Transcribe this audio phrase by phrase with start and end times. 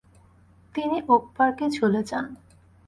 [0.75, 2.25] তিনি ওকপার্কে চলে যান।